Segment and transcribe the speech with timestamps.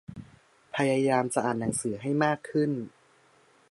[0.75, 2.71] พยายามจะอ่านหนังสือให้มากขึ้น